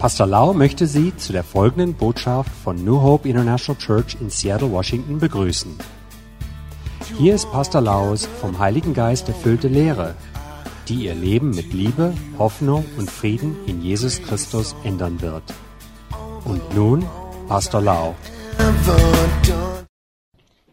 [0.00, 4.72] Pastor Lau möchte Sie zu der folgenden Botschaft von New Hope International Church in Seattle,
[4.72, 5.76] Washington begrüßen.
[7.18, 10.14] Hier ist Pastor Laus vom Heiligen Geist erfüllte Lehre,
[10.88, 15.42] die Ihr Leben mit Liebe, Hoffnung und Frieden in Jesus Christus ändern wird.
[16.46, 17.04] Und nun
[17.46, 18.14] Pastor Lau.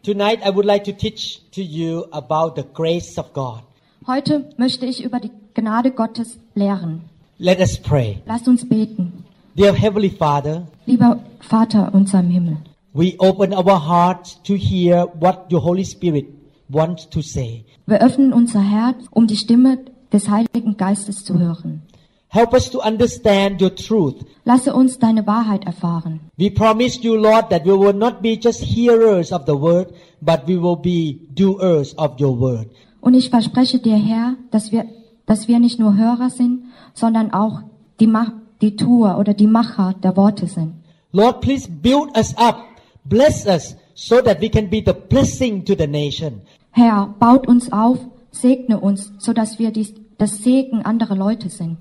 [0.02, 3.60] Tonight, I would like to teach to you about the grace of God.
[4.06, 7.10] Heute möchte ich über die Gnade Gottes lehren.
[7.40, 8.20] Let us pray.
[8.26, 9.24] Lasst uns beten.
[9.56, 12.56] Dear Heavenly Father, Lieber Vater unser im Himmel,
[12.92, 16.26] we open our hearts to hear what your Holy Spirit
[16.68, 17.64] wants to say.
[17.86, 19.78] wir öffnen unser Herz, um die Stimme
[20.12, 21.82] des Heiligen Geistes zu hören.
[22.30, 24.16] Help us to understand your truth.
[24.44, 26.20] Lasse uns deine Wahrheit erfahren.
[26.36, 30.40] We promise you, Lord, that we will not be just hearers of the word, but
[30.46, 32.66] we will be doers of your word.
[33.00, 34.86] Und ich verspreche dir, Herr, dass wir,
[35.24, 36.64] dass wir nicht nur Hörer sind,
[36.94, 37.62] sondern auch
[38.00, 40.74] die, Ma die Tuer oder die Macher der Worte sind.
[41.12, 42.58] Lord, please build us up,
[43.04, 46.42] bless us, so that we can be the blessing to the nation.
[46.70, 47.98] Herr, baut uns auf,
[48.30, 51.78] segne uns, so dass wir dies, das Segen anderer Leute sind.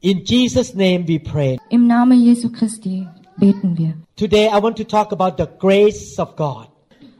[0.00, 1.58] In Jesus' name we pray.
[1.68, 3.94] Im Namen Jesu Christi beten wir.
[4.16, 6.68] Today I want to talk about the grace of God.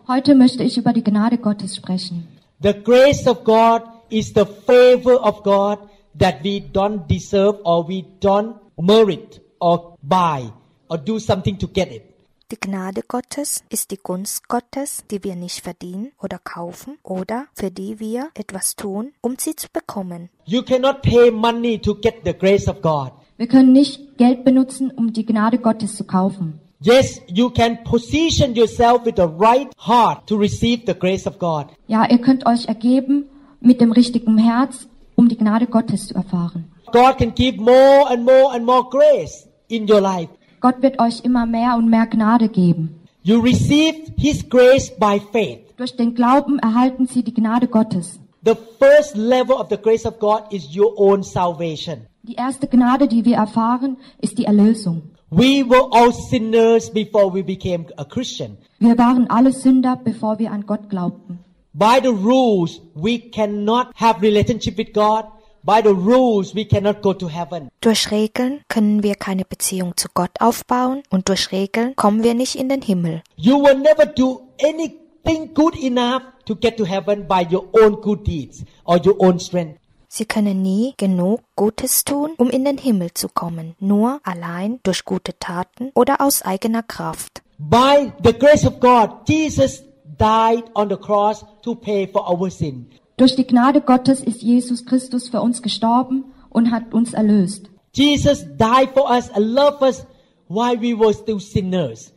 [0.09, 2.27] Heute möchte ich über die Gnade Gottes sprechen.
[2.63, 5.79] The grace of God is the favor of God
[6.19, 10.51] that we don't deserve or we don't merit or buy
[10.89, 12.11] or do something to get it.
[12.51, 17.71] Die Gnade Gottes ist die Gunst Gottes, die wir nicht verdienen oder kaufen oder für
[17.71, 20.31] die wir etwas tun, um sie zu bekommen.
[20.47, 23.13] You cannot pay money to get the grace of God.
[23.37, 26.59] Wir können nicht Geld benutzen, um die Gnade Gottes zu kaufen.
[26.83, 31.67] Yes, you can position yourself with the right heart to receive the grace of God.
[31.87, 33.27] Ja, ihr könnt euch ergeben
[33.61, 36.65] mit dem richtigen Herz, um die Gnade Gottes zu erfahren.
[36.93, 40.29] God can give more and more and more grace in your life.
[40.61, 43.01] Gott wird euch immer mehr und mehr Gnade geben.
[43.23, 45.61] You receive His grace by faith.
[45.77, 48.19] Durch den Glauben erhalten sie die Gnade Gottes.
[48.45, 52.07] The first level of the grace of God is your own salvation.
[52.23, 55.03] Die erste Gnade, die wir erfahren, ist die Erlösung.
[55.31, 58.57] We were all sinners before we became a Christian.
[58.79, 61.39] Wir waren alle Sünder, bevor wir an Gott glaubten.
[61.73, 65.27] By the rules, we cannot have relationship with God.
[65.63, 67.69] By the rules, we cannot go to heaven.
[67.81, 72.57] Durch Regeln können wir keine Beziehung zu Gott aufbauen und durch Regeln kommen wir nicht
[72.57, 73.23] in den Himmel.
[73.37, 78.27] You will never do anything good enough to get to heaven by your own good
[78.27, 79.79] deeds or your own strength.
[80.09, 85.05] Sie können nie genug Gutes tun, um in den Himmel zu kommen, nur allein durch
[85.05, 87.43] gute Taten oder aus eigener Kraft.
[87.59, 89.85] By the grace of God, Jesus
[90.21, 92.87] died on the cross to pay for our sin.
[93.17, 97.71] Durch die Gnade Gottes ist Jesus Christus für uns gestorben und hat uns erlöst.
[97.95, 100.07] Jesus died for us and loved us
[100.49, 102.13] while we were still sinners.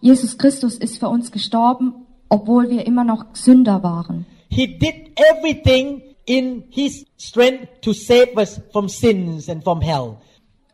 [0.00, 4.26] Jesus Christus ist für uns gestorben, obwohl wir immer noch Sünder waren.
[4.48, 10.16] He did everything in his strength to save us from sins and from hell.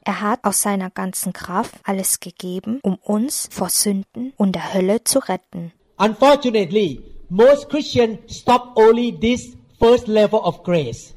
[0.05, 5.05] Er hat aus seiner ganzen Kraft alles gegeben, um uns vor Sünden und der Hölle
[5.05, 5.72] zu retten.
[5.98, 11.14] Unfortunately, most Christians stop only this first level of grace.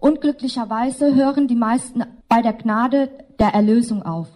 [0.00, 4.28] Unglücklicherweise hören die meisten bei der Gnade der Erlösung auf.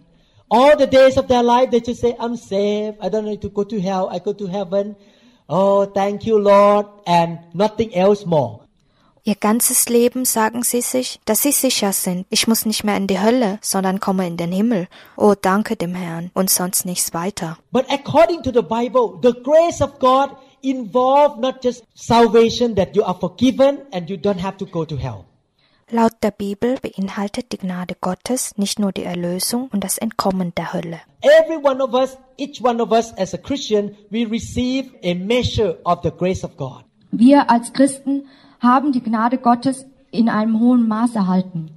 [0.48, 2.98] All the days of their life, they just say, I'm saved.
[3.00, 4.08] I don't need to go to hell.
[4.12, 4.94] I go to heaven.
[5.48, 6.86] Oh, thank you, Lord.
[7.04, 8.65] And nothing else more.
[9.26, 12.26] Ihr ganzes Leben sagen sie sich, dass sie sicher sind.
[12.30, 14.86] Ich muss nicht mehr in die Hölle, sondern komme in den Himmel.
[15.16, 17.58] Oh, danke dem Herrn und sonst nichts weiter.
[17.72, 20.30] But according to the Bible, the grace of God
[20.62, 24.96] involve not just salvation that you are forgiven and you don't have to go to
[24.96, 25.24] hell.
[25.90, 30.72] Laut der Bibel beinhaltet die Gnade Gottes nicht nur die Erlösung und das Entkommen der
[30.72, 31.00] Hölle.
[31.22, 35.78] Every one of us, each one of us as a Christian, we receive a measure
[35.84, 36.84] of the grace of God.
[37.10, 38.28] Wir als Christen
[38.60, 41.70] haben die Gnade Gottes in einem hohen Maß erhalten.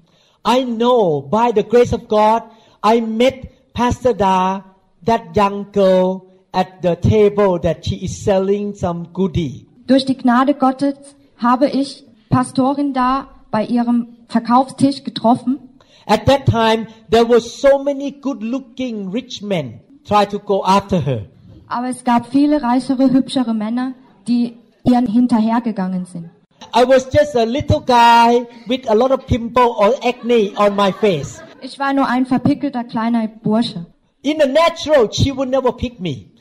[0.47, 2.43] I know by the grace of God,
[2.83, 4.63] I met Pastor Da,
[5.05, 9.67] that young girl, at the table that she is selling some goodie.
[9.87, 15.59] Durch die Gnade Gottes habe ich Pastorin da bei ihrem Verkaufstisch getroffen.
[16.05, 21.25] At that time, there were so many good-looking rich men try to go after her.
[21.67, 23.93] Aber es gab viele reichere, hübschere Männer,
[24.27, 26.29] die ihr hinterhergegangen sind.
[26.73, 30.91] I was just a little guy with a lot of pimple or acne on my
[30.91, 31.41] face.
[31.61, 33.85] Ich war nur ein verpickelter kleiner Bursche.
[34.21, 36.31] In the natural, she would never pick me.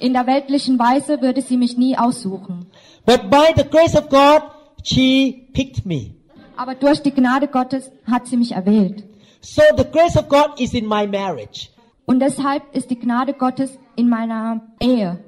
[0.00, 2.66] In der weltlichen Weise würde sie mich nie aussuchen.
[3.06, 4.42] But by the grace of God,
[4.82, 6.14] she picked me.
[6.56, 9.04] Aber durch die Gnade Gottes hat sie mich erwählt.
[9.40, 11.70] So the grace of God is in my marriage.
[12.06, 15.24] Und deshalb ist die Gnade Gottes in meiner Ehe.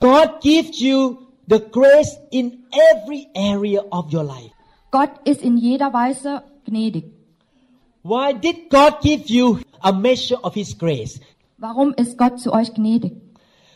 [0.00, 1.16] God gives you
[1.48, 4.52] the grace in every area of your life.
[4.90, 7.04] Gott ist in jeder Weise gnädig.
[8.02, 11.20] Why did God give you a measure of His grace?
[11.58, 13.12] Warum ist Gott zu euch gnädig?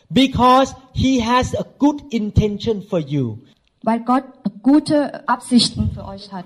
[0.09, 3.39] Because He has a good intention for you.
[3.83, 4.25] Weil Gott
[4.63, 6.45] gute Absichten für euch hat.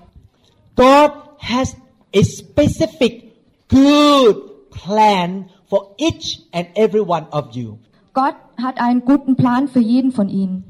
[0.76, 1.76] God has
[2.14, 3.32] a specific
[3.68, 7.78] good plan for each and every one of you.
[8.12, 10.64] Gott hat einen guten Plan für jeden von ihnen.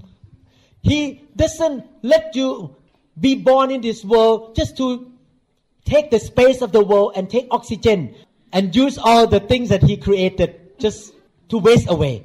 [0.85, 2.77] He doesn't let you
[3.19, 5.11] be born in this world just to
[5.85, 8.15] take the space of the world and take oxygen
[8.53, 11.15] and use all the things that He created just
[11.49, 12.23] to waste away.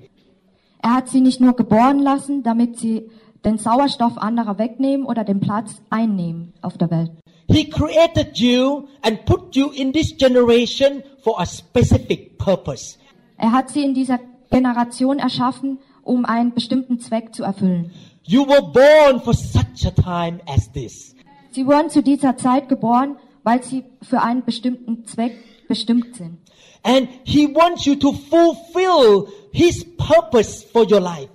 [0.82, 3.10] Er hat sie nicht nur geboren lassen, damit sie
[3.46, 7.12] den Sauerstoff anderer wegnehmen oder den Platz einnehmen auf der Welt.
[7.48, 12.98] He created you and put you in this generation for a specific purpose.
[13.38, 14.20] Er hat sie in dieser
[14.52, 17.92] Generation erschaffen, um einen bestimmten Zweck zu erfüllen.
[18.30, 21.16] You were born for such a time as this.
[21.50, 25.34] Sie wurden zu dieser Zeit geboren, weil sie für einen bestimmten Zweck
[25.68, 26.38] bestimmt sind.
[26.84, 31.30] And He wants you to fulfill His purpose for your life.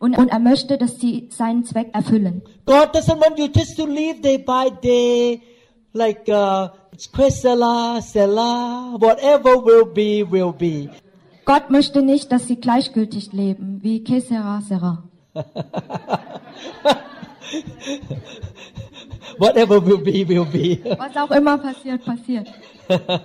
[0.00, 2.42] Und, und er möchte, dass sie seinen Zweck erfüllen.
[2.66, 5.40] God doesn't want you just to live day by day,
[5.92, 6.70] like uh,
[7.12, 10.90] Quesela, Sela, whatever will be, will be.
[11.44, 15.04] Gott möchte nicht, dass sie gleichgültig leben, wie Kesera Sera.
[19.38, 20.82] Whatever will be, will be.
[20.98, 22.48] Was auch immer passiert, passiert.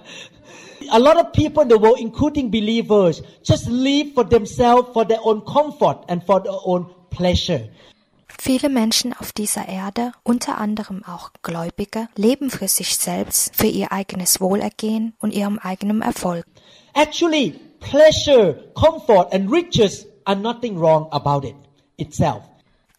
[0.89, 5.19] A lot of people in the world, including believers, just live for themselves, for their
[5.23, 7.69] own comfort and for their own pleasure.
[8.39, 13.91] Viele Menschen auf dieser Erde, unter anderem auch Gläubige, leben für sich selbst, für ihr
[13.91, 16.45] eigenes Wohlergehen und ihrem eigenen Erfolg.
[16.93, 21.55] Actually, pleasure, comfort, and riches are nothing wrong about it
[21.97, 22.43] itself.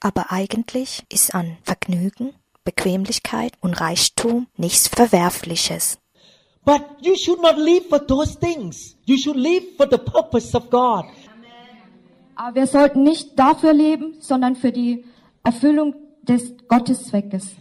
[0.01, 2.33] Aber eigentlich ist an Vergnügen,
[2.65, 5.99] Bequemlichkeit und Reichtum nichts Verwerfliches.
[6.65, 8.97] But you should not live for those things.
[9.07, 11.07] You should live for the purpose of God.
[12.35, 15.05] Aber wir sollten nicht dafür leben, sondern für die
[15.43, 17.57] Erfüllung des Gotteszweckes.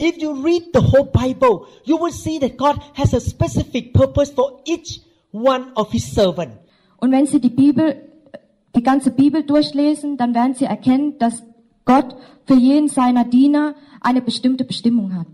[0.00, 4.32] If you read the whole Bible, you will see that God has a specific purpose
[4.32, 5.02] for each
[5.32, 6.56] one of His servants.
[6.98, 8.11] Und wenn Sie die Bibel,
[8.75, 11.43] die ganze Bibel durchlesen, dann werden Sie erkennen, dass
[11.85, 12.15] Gott
[12.45, 15.27] für jeden seiner Diener eine bestimmte Bestimmung hat.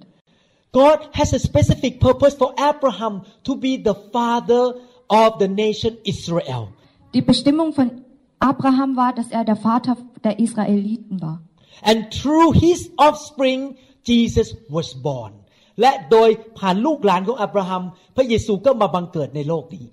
[0.72, 4.76] God has a specific purpose for Abraham to be the father
[5.08, 6.70] of the nation Israel.
[7.14, 8.02] Die Bestimmung von
[8.40, 11.42] Abraham war, dass er der Vater der Israeliten war.
[11.84, 15.34] And through his offspring, Jesus was born.
[15.82, 17.84] และโดยผ่านลูกหลานของอับราฮัม
[18.16, 19.86] พระเยซูก็มาบังเกิดในโลกนี้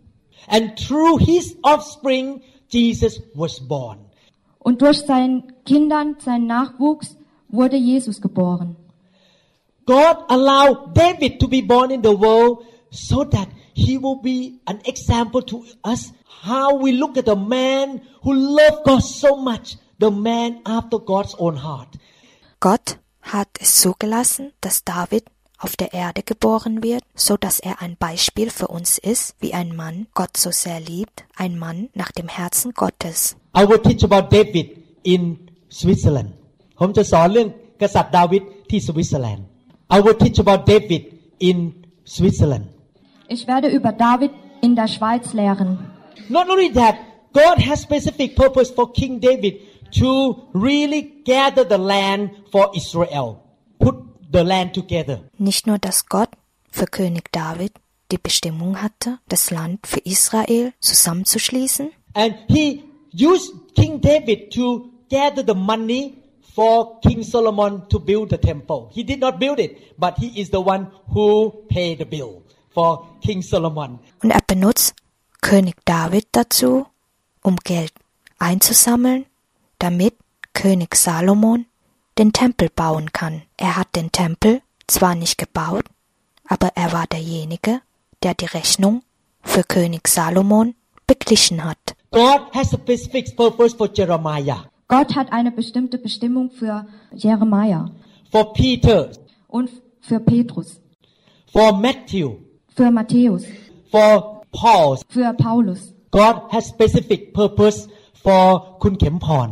[0.57, 2.27] And through his offspring,
[2.70, 4.00] Jesus was born.
[4.60, 7.18] Und durch seinen Kindern, seinen Nachwuchs,
[7.50, 8.76] wurde Jesus geboren.
[9.86, 14.80] God allowed David to be born in the world so that he will be an
[14.86, 20.10] example to us how we look at a man who loved God so much, the
[20.10, 21.98] man after God's own heart.
[22.60, 25.26] Gott hat es zugelassen, dass David
[25.59, 29.77] auf der Erde geboren wird, so dass er ein Beispiel für uns ist, wie ein
[29.77, 33.37] Mann Gott so sehr liebt, ein Mann nach dem Herzen Gottes.
[33.57, 34.69] I will teach about David
[35.03, 35.23] in
[35.71, 36.31] Switzerland
[36.79, 37.49] ผมจะสอนเรื่อง
[37.83, 39.45] กษัตริย์ดาวิดที่สวิตเซอร์แลนด์
[39.97, 41.03] I will teach about David
[41.49, 41.57] in
[42.15, 42.67] Switzerland
[43.35, 45.79] Ich werde über David in der Schweiz lehren.
[46.29, 46.97] Not only that,
[47.33, 49.55] God has specific purpose for King David
[50.01, 50.11] to
[50.53, 53.44] really gather the land for Israel, put
[54.36, 55.22] the land together.
[55.38, 56.30] Nicht nur, dass Gott
[56.70, 57.74] für König David
[58.12, 65.44] die Bestimmung hatte, das Land für Israel zusammenzuschließen, And he used King David to gather
[65.46, 66.18] the money
[66.54, 68.90] for King Solomon to build the temple.
[68.92, 72.42] He did not build it, but he is the one who paid the bill
[72.74, 74.00] for King Solomon.
[74.24, 74.96] und er benutzt
[75.42, 76.86] König David dazu,
[77.42, 77.92] um Geld
[78.40, 79.26] einzusammeln,
[79.80, 80.16] damit
[80.54, 81.66] König Salomon
[82.19, 83.43] den Tempel bauen kann.
[83.57, 85.85] Er hat den Tempel zwar nicht gebaut,
[86.49, 87.81] aber er war derjenige,
[88.23, 89.03] der die Rechnung
[89.43, 90.75] für König Salomon
[91.07, 91.79] beglichen hat.
[92.11, 96.85] God has a specific purpose for Jeremiah, Gott hat eine bestimmte Bestimmung für
[97.15, 97.93] Jeremia
[98.33, 99.11] for Peter,
[99.47, 100.81] und für Petrus,
[101.53, 102.39] for Matthew,
[102.75, 103.45] für Matthäus,
[103.89, 104.99] for Paul.
[105.09, 105.95] für Paulus.
[106.11, 107.89] God has specific purpose
[108.25, 108.43] for
[108.83, 109.49] คุณเข็มพร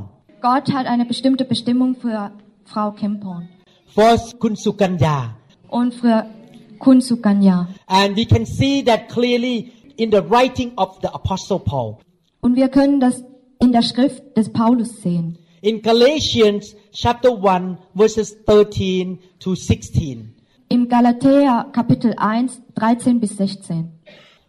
[0.49, 2.33] Gott hat eine bestimmte Bestimmung für
[2.66, 3.48] Frau Kempon.
[3.94, 5.36] For Kunsukanya,
[5.70, 6.26] Und für
[6.80, 7.02] Kun
[7.88, 11.98] And we can see that clearly in the writing of the Apostle Paul.
[12.42, 13.24] Und wir können das
[13.60, 15.38] in der Schrift des Paulus sehen.
[15.62, 20.34] In Galatians chapter 1 verses 13 to 16.
[20.68, 23.92] In Galater Kapitel 1 13 bis 16.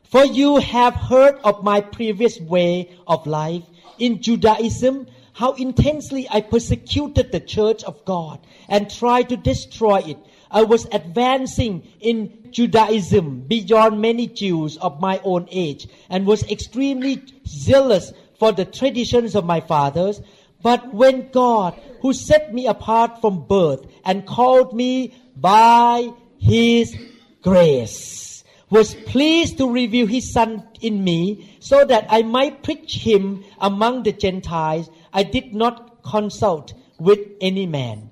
[0.03, 3.63] For you have heard of my previous way of life
[3.99, 8.39] in Judaism how intensely I persecuted the church of God
[8.69, 10.19] and tried to destroy it.
[10.51, 17.25] I was advancing in Judaism beyond many Jews of my own age and was extremely
[17.47, 20.23] zealous for the traditions of my fathers.
[20.63, 26.97] But when God, who set me apart from birth and called me by his
[27.43, 28.34] grace,
[28.75, 34.03] was pleased to reveal his son in me so that I might preach him among
[34.03, 38.11] the Gentiles, I did not consult with any man.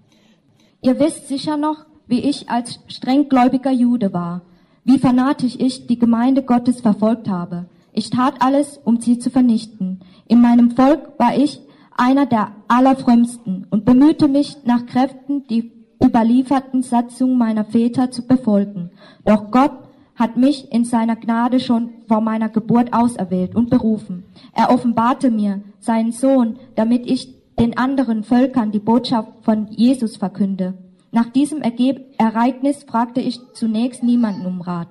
[0.81, 4.43] Ihr wisst sicher noch, wie ich als strenggläubiger Jude war,
[4.85, 7.67] wie fanatisch ich die Gemeinde Gottes verfolgt habe.
[7.93, 10.01] Ich tat alles, um sie zu vernichten.
[10.29, 11.61] In meinem Volk war ich
[11.97, 18.91] einer der allerfrömmsten und bemühte mich nach Kräften, die überlieferten Satzungen meiner Väter zu befolgen.
[19.25, 19.82] Doch Gott
[20.15, 24.25] hat mich in seiner Gnade schon vor meiner Geburt auserwählt und berufen.
[24.55, 30.75] Er offenbarte mir seinen Sohn, damit ich den anderen Völkern die Botschaft von Jesus verkünde.
[31.11, 34.89] Nach diesem Ergeb Ereignis fragte ich zunächst niemanden um Rat.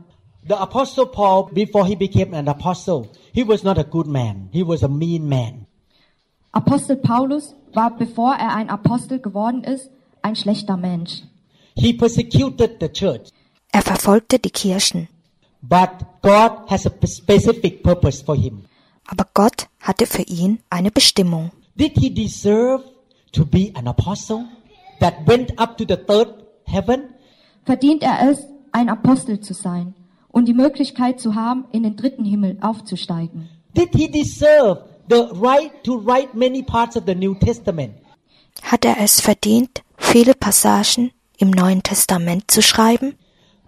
[0.47, 4.49] The apostle Paul, before he became an apostle, he was not a good man.
[4.51, 5.67] He was a mean man.
[6.51, 9.89] Apostel Paulus war, bevor er ein Apostel geworden ist,
[10.21, 11.23] ein schlechter Mensch.
[11.75, 13.31] He persecuted the church.
[13.71, 15.07] Er verfolgte die Kirchen,
[15.61, 15.89] But
[16.23, 18.65] God has a specific purpose for him.
[19.05, 21.51] aber Gott hatte für ihn eine Bestimmung.
[21.75, 22.83] Did he deserve
[23.33, 24.45] to be an apostle
[24.99, 26.33] that went up to the third
[26.65, 27.13] heaven?
[27.65, 28.39] Verdient er es,
[28.71, 29.93] ein Apostel zu sein
[30.29, 33.49] und die Möglichkeit zu haben, in den dritten Himmel aufzusteigen?
[33.75, 37.93] Did he deserve the right to write many parts of the New Testament?
[38.63, 43.15] Hat er es verdient, viele Passagen im Neuen Testament zu schreiben?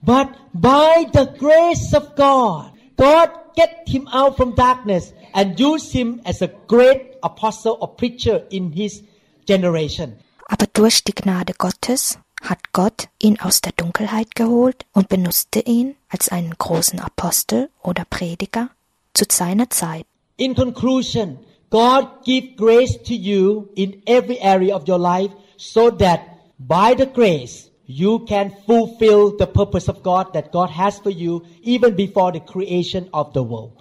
[0.05, 6.21] But by the grace of God, God get him out from darkness and used him
[6.25, 9.01] as a great apostle or preacher in his
[9.47, 10.17] generation.
[10.49, 15.95] Aber durch die Gnade Gottes hat Gott ihn aus der Dunkelheit geholt und benutzte ihn
[16.09, 18.69] als einen großen Apostel oder Prediger
[19.13, 20.05] zu seiner Zeit.
[20.35, 26.19] In conclusion, God give grace to you in every area of your life so that
[26.59, 31.43] by the grace you can fulfill the purpose of God that God has for you
[31.61, 33.71] even before the creation of the world.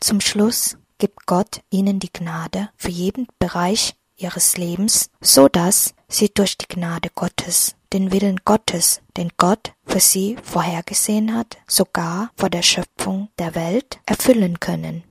[0.00, 6.32] Zum Schluss gibt Gott ihnen die Gnade für jeden Bereich ihres Lebens, so dass sie
[6.32, 12.50] durch die Gnade Gottes den Willen Gottes, den Gott für sie vorhergesehen hat, sogar vor
[12.50, 15.02] der Schöpfung der Welt erfüllen können.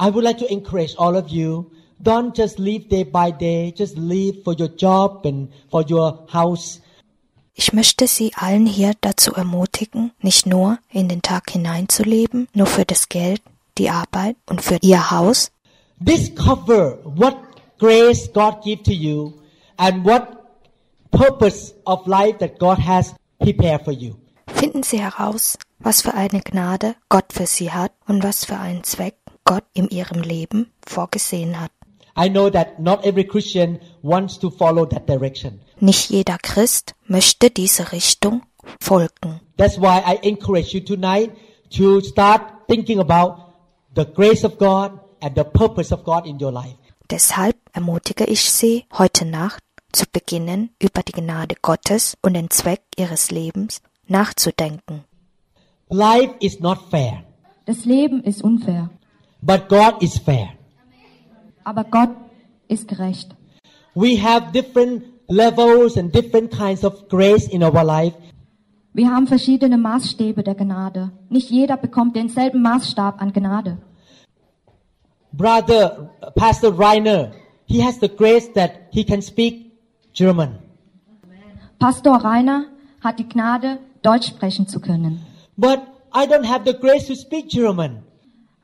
[0.00, 1.70] I would like to encourage all of you
[2.02, 6.80] don't just live day by day, just live for your job and for your house.
[7.54, 12.84] Ich möchte Sie allen hier dazu ermutigen, nicht nur in den Tag hineinzuleben, nur für
[12.84, 13.40] das Geld,
[13.78, 15.52] die Arbeit und für Ihr Haus,
[16.00, 17.36] Discover what
[17.78, 19.32] grace God give to you
[19.78, 20.26] and what
[21.12, 24.14] purpose of life that God has prepared for you.
[24.48, 28.82] Finden Sie heraus, was für eine Gnade Gott für Sie hat und was für einen
[28.84, 31.70] Zweck Gott in Ihrem Leben vorgesehen hat.
[32.16, 35.60] I know that not every Christian wants to follow that direction.
[35.80, 38.42] Nicht jeder Christ möchte diese Richtung
[38.80, 39.40] folgen.
[39.56, 41.32] That's why I encourage you tonight
[41.76, 43.36] to start thinking about
[43.94, 46.76] the grace of God and the purpose of God in your life.
[47.10, 52.82] Deshalb ermutige ich Sie, heute Nacht zu beginnen, über die Gnade Gottes und den Zweck
[52.96, 55.04] Ihres Lebens nachzudenken.
[55.88, 57.24] Life is not fair,
[57.66, 58.90] Das Leben ist unfair,
[59.40, 60.50] but God is fair.
[61.64, 62.10] Aber Gott
[62.68, 63.34] ist gerecht.
[63.94, 68.16] We have different levels and different kinds of grace in our life.
[68.92, 71.10] Wir haben verschiedene Maßstäbe der Gnade.
[71.28, 73.78] Nicht jeder bekommt denselben Maßstab an Gnade.
[75.32, 77.32] Brother Pastor Reiner,
[77.66, 79.72] he has the grace that he can speak
[80.12, 80.58] German.
[81.80, 82.66] Pastor Rainer
[83.00, 85.20] hat die Gnade, Deutsch sprechen zu können.
[85.56, 85.80] But
[86.14, 88.04] I don't have the grace to speak German.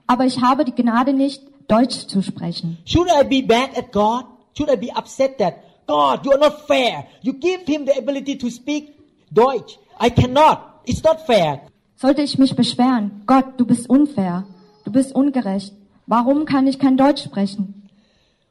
[0.06, 2.78] Aber ich habe die Gnade nicht, Deutsch zu sprechen.
[2.84, 4.24] Should I be mad at God?
[4.56, 5.54] Should I be upset that
[5.86, 7.06] God, you are not fair.
[7.22, 8.94] You give him the ability to speak
[9.32, 9.78] Deutsch.
[9.98, 10.82] I cannot.
[10.84, 11.62] It's not fair.
[11.96, 14.46] Sollte ich mich beschweren, Gott, du bist unfair,
[14.84, 15.72] du bist ungerecht.
[16.06, 17.88] Warum kann ich kein Deutsch sprechen?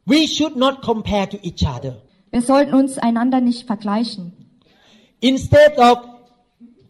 [0.06, 2.02] We should not compare to each other.
[2.32, 4.34] Wir sollten uns einander nicht vergleichen.
[5.22, 5.98] Instead of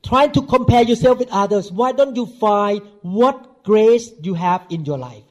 [0.04, 4.86] trying to compare yourself with others, why don't you find what grace you have in
[4.86, 5.29] your life?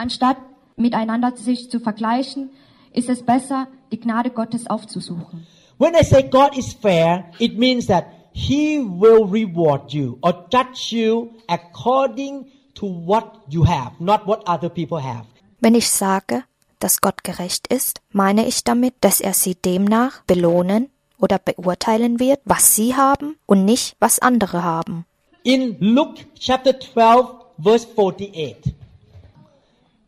[0.00, 0.38] Anstatt
[0.76, 2.48] miteinander sich zu vergleichen,
[2.94, 5.46] ist es besser, die Gnade Gottes aufzusuchen.
[5.76, 10.90] When I say God is fair, it means that He will reward you or judge
[10.96, 15.26] you according to what you have, not what other people have.
[15.60, 16.44] Wenn ich sage,
[16.78, 20.88] dass Gott gerecht ist, meine ich damit, dass er sie demnach belohnen
[21.18, 25.04] oder beurteilen wird, was sie haben und nicht, was andere haben.
[25.42, 27.26] In Luke chapter 12,
[27.62, 28.79] verse 48,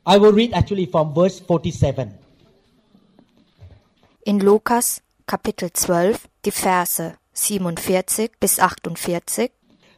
[0.05, 2.19] I will read actually from verse 47.
[4.27, 9.53] In Lukas Kapitel 12, die Verse 47 bis 48,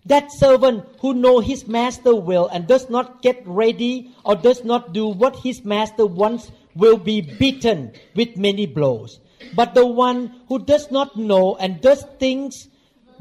[0.04, 4.92] That servant who know his master will and does not get ready or does not
[4.92, 9.20] do what his master wants will be beaten with many blows.
[9.56, 12.68] But the one who does not know and does things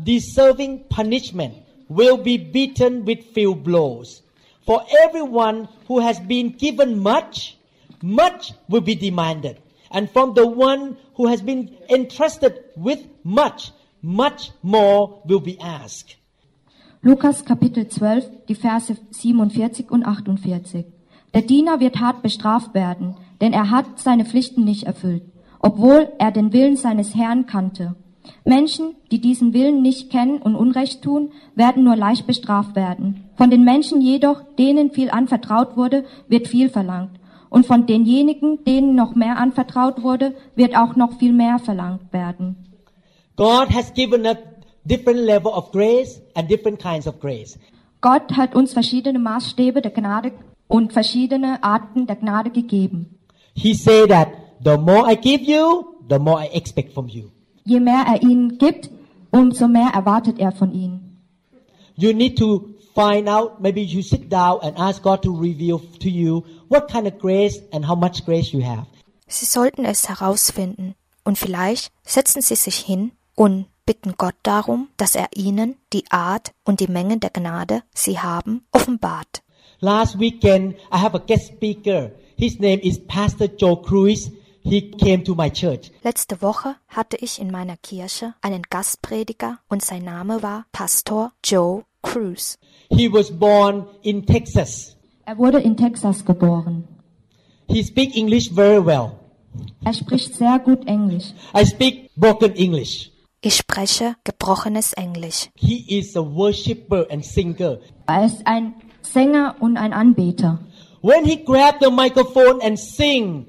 [0.04, 1.56] deserving punishment
[1.88, 4.23] will be beaten with few blows.
[4.65, 7.58] For everyone who has been given much,
[8.01, 9.58] much will be demanded.
[9.91, 16.17] And from the one who has been entrusted with much, much more will be asked.
[17.01, 20.86] Lukas Kapitel 12, die Verse 47 und 48.
[21.34, 25.24] Der Diener wird hart bestraft werden, denn er hat seine Pflichten nicht erfüllt,
[25.60, 27.96] obwohl er den Willen seines Herrn kannte.
[28.46, 33.30] Menschen, die diesen Willen nicht kennen und Unrecht tun, werden nur leicht bestraft werden.
[33.36, 37.20] Von den Menschen jedoch, denen viel anvertraut wurde, wird viel verlangt.
[37.50, 42.56] Und von denjenigen, denen noch mehr anvertraut wurde, wird auch noch viel mehr verlangt werden.
[43.36, 44.38] God has given us
[44.84, 47.58] different level of grace and different kinds of grace.
[48.01, 50.34] Gott hat uns verschiedene Maßstäbe der Gnade
[50.68, 53.20] und verschiedene Arten der Gnade gegeben.
[53.56, 54.30] He said that
[54.63, 57.30] the more I give you, the more I expect from you.
[57.65, 58.89] Je mehr er ihnen gibt,
[59.32, 61.22] umso mehr erwartet er von ihnen.
[61.96, 66.10] You need to find out, maybe you sit down and ask God to reveal to
[66.10, 68.86] you what kind of grace and how much grace you have.
[69.28, 75.15] Sie sollten es herausfinden und vielleicht setzen Sie sich hin und bitten Gott darum, dass
[75.15, 79.41] er Ihnen die Art und die Menge der Gnade, Sie haben, offenbart.
[79.80, 82.12] Last weekend, I have a guest speaker.
[82.38, 84.32] His name is Pastor Joe Cruz.
[84.63, 85.91] He came to my church.
[86.04, 91.84] Letzte Woche hatte ich in meiner Kirche einen Gastprediger und sein Name war Pastor Joe
[92.02, 92.58] Cruz.
[92.89, 94.95] He was born in Texas.
[95.26, 96.88] Er wurde in Texas geboren.
[97.67, 99.19] He speak English very well.
[99.84, 101.34] Er spricht sehr gut Englisch.
[101.56, 103.12] I speak broken English.
[103.41, 105.49] Ich spreche gebrochenes Englisch.
[105.56, 107.80] He is a worshipper and singer.
[108.08, 110.60] Er ist ein Sänger und ein Anbeter.
[111.02, 113.47] When he grabbed the microphone and sing,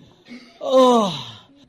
[0.65, 1.13] oh,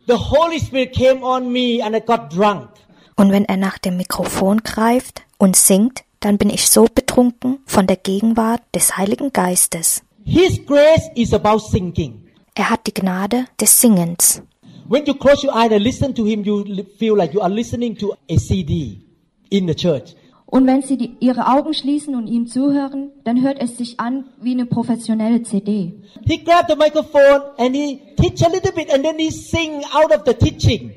[0.07, 2.69] the Holy Spirit came on me and I got drunk.
[3.15, 7.87] Und wenn er nach dem Mikrofon greift und singt, dann bin ich so betrunken von
[7.87, 10.01] der Gegenwart des Heiligen Geistes.
[10.23, 12.25] His grace is about singing.
[12.55, 14.41] Er hat die Gnade des Singens.
[14.87, 16.63] When you close your eyes and listen to him, you
[16.97, 19.01] feel like you are listening to a CD
[19.49, 20.15] in the church.
[20.55, 24.23] Und wenn Sie die, Ihre Augen schließen und ihm zuhören, dann hört es sich an
[24.39, 25.91] wie eine professionelle CD.
[26.25, 30.15] He grabbed the microphone and he teach a little bit and then he sing out
[30.15, 30.93] of the teaching.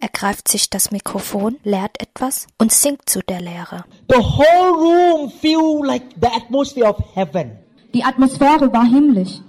[0.00, 3.86] Er greift sich das Mikrofon, lehrt etwas und singt zu der Lehre.
[4.10, 7.52] The whole room feel like the atmosphere of heaven.
[7.94, 9.40] Die Atmosphäre war himmlisch.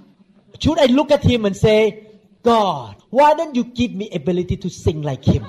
[0.62, 2.06] Should I look at him and say,
[2.42, 5.44] God, why don't you give me ability to sing like him?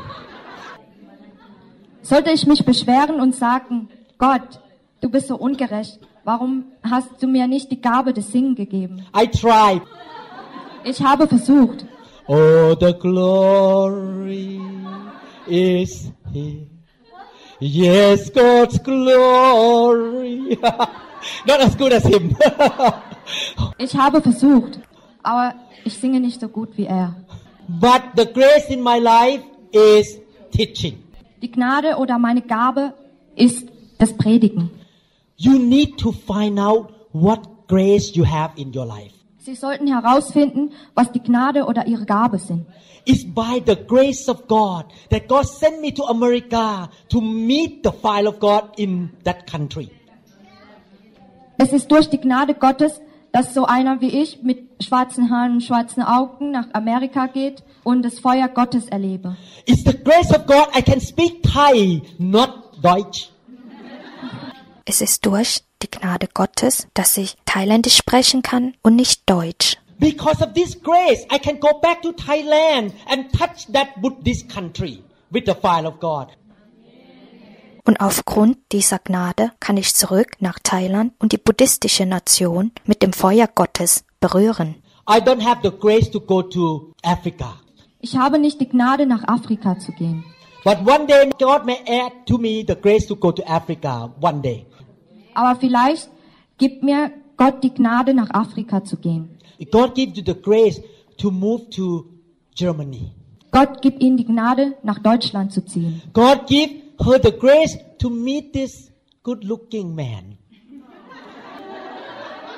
[2.03, 4.59] Sollte ich mich beschweren und sagen, Gott,
[5.01, 9.05] du bist so ungerecht, warum hast du mir nicht die Gabe des Singen gegeben?
[9.15, 9.81] I tried.
[10.83, 11.85] Ich habe versucht.
[12.27, 14.59] Oh, the glory
[15.47, 16.67] is here.
[17.59, 20.57] Yes, God's glory.
[21.47, 22.35] Not as good as him.
[23.77, 24.79] Ich habe versucht,
[25.23, 27.15] aber ich singe nicht so gut wie er.
[27.69, 30.19] but the grace in my life is
[30.51, 31.02] teaching.
[31.43, 32.93] Die Gnade oder meine Gabe
[33.35, 34.71] ist das Predigen.
[35.35, 39.13] You need to find out what grace you have in your life.
[39.39, 42.65] Sie sollten herausfinden, was die Gnade oder ihre Gabe sind.
[43.03, 47.91] It's by the grace of God that God sent me to America to meet the
[47.91, 49.91] file of God in that country.
[51.57, 53.01] Es ist durch die Gnade Gottes,
[53.33, 58.03] dass so einer wie ich mit schwarzen Haaren und schwarzen Augen nach Amerika geht und
[58.03, 59.35] das Feuer Gottes erlebe.
[59.65, 63.29] It's the grace of God I can speak Thai, not Deutsch.
[64.85, 69.77] Es ist durch die Gnade Gottes, dass ich Thailändisch sprechen kann und nicht Deutsch.
[69.97, 75.03] Because of this grace, I can go back to Thailand and touch that Buddhist country
[75.31, 76.27] with the file of God.
[77.85, 83.11] Und aufgrund dieser Gnade kann ich zurück nach Thailand und die buddhistische Nation mit dem
[83.11, 84.75] Feuer Gottes berühren.
[85.09, 87.55] I don't have the grace to go to Africa.
[87.99, 90.23] Ich habe nicht die Gnade, nach Afrika zu gehen.
[90.63, 94.41] But one day God may add to me the grace to go to Africa one
[94.41, 94.65] day.
[95.33, 96.09] Aber vielleicht
[96.57, 99.37] gibt mir Gott die Gnade, nach Afrika zu gehen.
[99.71, 100.81] God gives you the grace
[101.17, 102.05] to move to
[102.55, 103.11] Germany.
[103.51, 106.01] Gott gibt ihnen die Gnade, nach Deutschland zu ziehen.
[106.13, 108.91] God give her the grace to meet this
[109.23, 110.37] good looking man.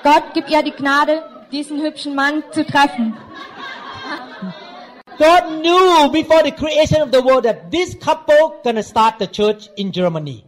[0.04, 3.14] Gott gibt ihr die Gnade, diesen hübschen Mann zu treffen.
[5.18, 9.70] God knew before the creation of the world that this couple gonna start the church
[9.78, 10.44] in Germany.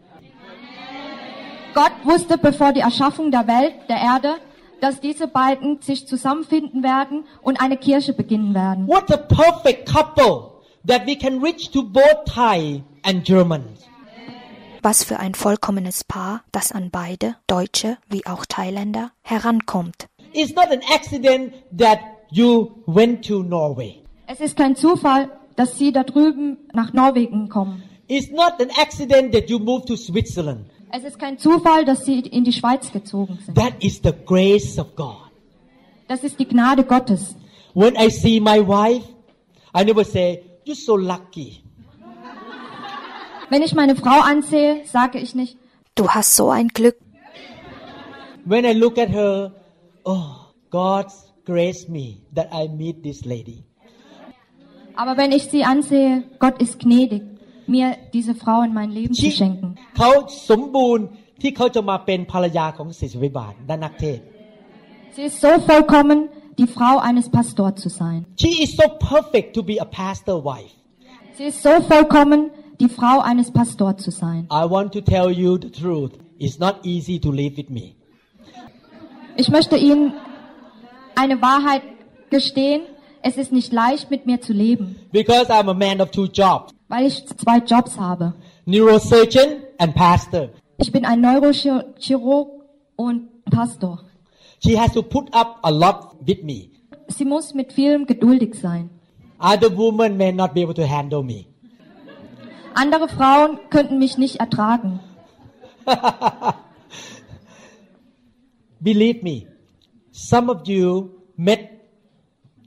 [1.73, 4.35] Gott wusste, bevor die Erschaffung der Welt, der Erde,
[4.81, 8.87] dass diese beiden sich zusammenfinden werden und eine Kirche beginnen werden.
[8.87, 10.51] What a perfect couple
[10.85, 13.87] that we can reach to both Thai and Germans.
[14.83, 20.07] Was für ein vollkommenes Paar, das an beide, Deutsche wie auch Thailänder, herankommt.
[20.33, 24.03] It's not an accident that you went to Norway.
[24.27, 27.81] Es ist kein Zufall, dass sie da drüben nach Norwegen kommen.
[28.07, 30.65] It's not an accident that you moved to Switzerland.
[30.91, 33.55] Es ist kein Zufall, dass sie in die Schweiz gezogen sind.
[33.55, 35.31] That is the grace of God.
[36.07, 37.35] Das ist die Gnade Gottes.
[37.73, 39.07] When I see my wife,
[39.77, 41.63] I never say, You're so lucky.
[43.50, 45.56] Wenn ich meine Frau ansehe, sage ich nicht,
[45.94, 46.96] Du hast so ein Glück.
[48.44, 49.52] When I look at her,
[50.04, 50.26] oh,
[50.70, 53.58] God's graced me that I meet this lady.
[54.96, 57.22] aber wenn ich sie ansehe, Gott ist gnädig,
[57.66, 59.68] mir diese Frau in mein Leben zu ชี schenken.
[59.98, 60.10] เขา
[60.50, 61.04] สมบูรณ์
[61.42, 64.24] ที่เขาจะมาเป็นภรรยาของศิษย์วิบาลและนักเทศน์
[65.14, 66.18] Sie ist so vollkommen,
[66.60, 68.20] die Frau eines Pastors zu sein.
[68.42, 70.74] She is so perfect to be a pastor wife.
[71.36, 72.40] Sie ist so vollkommen,
[72.79, 74.47] die Frau eines Pastors zu sein.
[74.51, 76.11] I want to tell you the truth.
[76.39, 77.95] It's not easy to live with me.
[79.35, 80.13] Ich möchte Ihnen
[81.15, 81.81] eine Wahrheit
[82.29, 82.81] gestehen.
[83.23, 86.71] Es ist nicht leicht, mit mir zu leben, Because I'm a man of two jobs.
[86.87, 88.33] weil ich zwei Jobs habe.
[88.65, 90.49] Neurosurgeon and pastor.
[90.77, 92.49] Ich bin ein Neurochirurg
[92.95, 93.99] und Pastor.
[94.63, 96.69] She has to put up a lot with me.
[97.07, 98.89] Sie muss mit vielem geduldig sein.
[99.39, 101.47] Other women may not be able to handle me.
[102.79, 104.99] Andere Frauen könnten mich nicht ertragen.
[108.79, 109.47] Believe me,
[110.11, 111.59] some of you met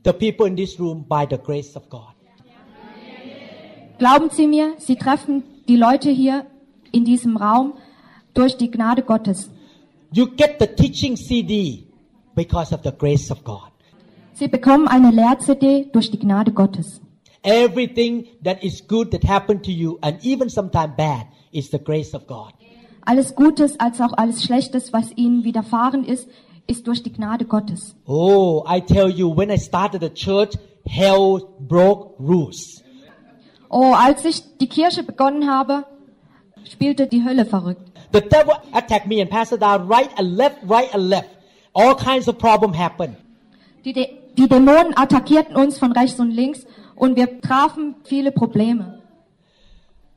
[0.02, 2.12] the people in this room by the grace of God.
[3.98, 6.46] Glauben Sie mir, Sie treffen die Leute hier
[6.90, 7.74] in diesem Raum
[8.34, 9.48] durch die Gnade Gottes.
[10.12, 11.86] You get the teaching CD
[12.34, 13.70] because of the grace of God.
[14.32, 17.00] Sie bekommen eine Lehr-CD durch die Gnade Gottes.
[17.42, 22.14] Everything that is good that happened to you and even sometimes bad is the grace
[22.14, 22.52] of God.
[23.06, 26.28] Alles Gutes als auch alles Schlechtes, was Ihnen widerfahren ist,
[26.66, 27.96] ist durch die Gnade Gottes.
[28.06, 30.54] Oh, I tell you, when I started the church,
[30.86, 32.82] hell broke loose.
[33.70, 35.84] Oh, als ich die Kirche begonnen habe,
[36.64, 37.90] spielte die Hölle verrückt.
[38.12, 41.30] The devil attacked me and Pastor down right and left, right and left.
[41.72, 43.16] All kinds of problem happened.
[43.84, 46.66] Die, De die Dämonen attackierten uns von rechts und links
[47.00, 49.02] und wir trafen viele Probleme.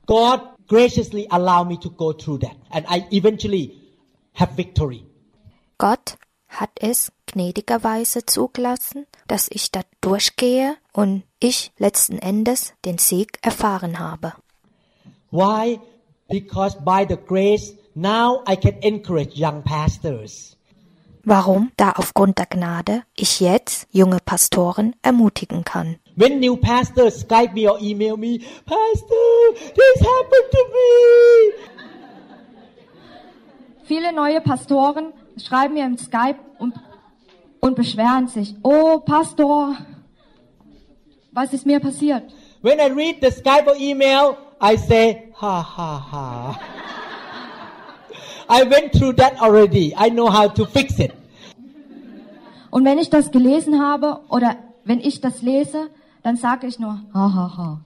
[0.06, 3.80] God graciously allowed me to go through that, and I eventually
[4.34, 5.06] have victory.
[5.78, 6.18] Gott
[6.48, 14.00] hat es gnädigerweise zugelassen, dass ich da durchgehe und ich letzten Endes den Sieg erfahren
[14.00, 14.34] habe.
[15.32, 15.80] Why?
[16.28, 20.58] Because by the grace, now I can encourage young pastors.
[21.24, 21.72] Warum?
[21.78, 25.98] Da aufgrund der Gnade ich jetzt junge Pastoren ermutigen kann.
[26.16, 31.54] When new pastors Skype me or email me, Pastor, this happened to me.
[33.86, 36.76] Viele neue Pastoren schreiben mir im Skype und,
[37.60, 38.56] und beschweren sich.
[38.64, 39.76] Oh, Pastor,
[41.32, 42.24] was ist mir passiert?
[42.62, 46.60] When I read the Skype or email, I say, ha ha ha.
[48.48, 49.94] I went through that already.
[49.98, 51.12] I know how to fix it.
[52.70, 55.90] Und wenn ich das gelesen habe oder wenn ich das lese,
[56.24, 57.82] dann sage ich nur, ha ha ha.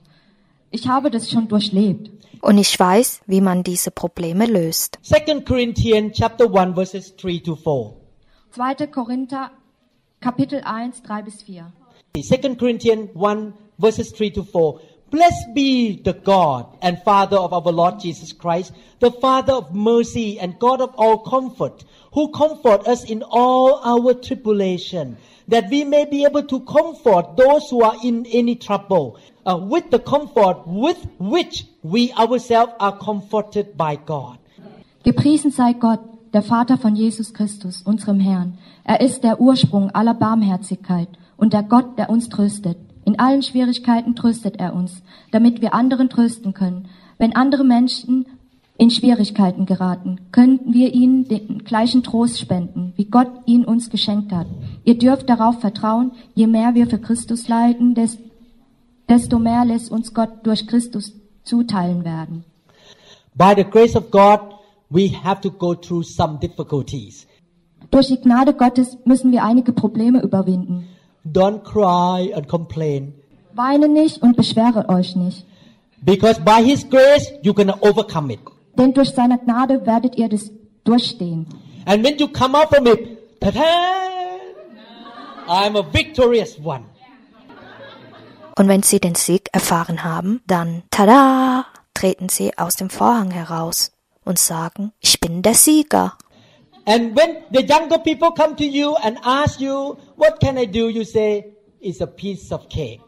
[0.70, 2.10] Ich habe das schon durchlebt.
[2.40, 4.98] Und ich weiß, wie man diese Probleme löst.
[5.02, 7.94] 2 Corinthians chapter 1 verses 3 to 4.
[8.52, 8.86] 2.
[8.86, 9.50] Korinther,
[10.20, 11.72] Kapitel 1, 3 bis 4.
[12.14, 14.80] 2 Corinthians 1 verses 3 to 4.
[15.10, 20.38] Blessed be the God and Father of our Lord Jesus Christ, the Father of mercy
[20.38, 21.84] and God of all comfort,
[22.18, 27.70] who comfort us in all our tribulation, that we may be able to comfort those
[27.70, 33.76] who are in any trouble, uh, with the comfort with which we ourselves are comforted
[33.76, 34.36] by God.
[35.04, 36.00] Gepriesen sei Gott,
[36.32, 38.58] der Vater von Jesus Christus, unserem Herrn.
[38.82, 42.78] Er ist der Ursprung aller Barmherzigkeit und der Gott, der uns tröstet.
[43.04, 46.88] In allen Schwierigkeiten tröstet er uns, damit wir anderen trösten können.
[47.16, 48.26] Wenn andere Menschen
[48.78, 54.32] in Schwierigkeiten geraten, können wir ihnen den gleichen Trost spenden, wie Gott ihn uns geschenkt
[54.32, 54.46] hat.
[54.84, 58.18] Ihr dürft darauf vertrauen, je mehr wir für Christus leiden, des-
[59.08, 61.12] desto mehr lässt uns Gott durch Christus
[61.42, 62.44] zuteilen werden.
[63.34, 64.40] By the grace of God,
[64.90, 67.26] we have to go through some difficulties.
[67.90, 70.86] Durch die Gnade Gottes müssen wir einige Probleme überwinden.
[71.26, 73.12] Don't cry and complain.
[73.54, 75.44] Weine nicht und beschwere euch nicht,
[76.00, 78.38] Because by His grace, going to overcome it.
[78.78, 80.50] Denn durch seine Gnade werdet ihr das
[80.84, 81.46] durchstehen.
[81.84, 83.62] And when you come out from it, ta-da,
[85.48, 86.84] I'm a victorious one.
[88.56, 93.92] Und wenn sie den Sieg erfahren haben, dann, tada, treten sie aus dem Vorhang heraus
[94.24, 96.14] und sagen, ich bin der Sieger.
[96.84, 100.88] And when the younger people come to you and ask you, what can I do?
[100.88, 103.00] You say, it's a piece of cake.